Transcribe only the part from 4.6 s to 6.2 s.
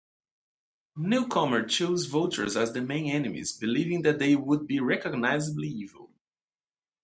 be recognizably evil.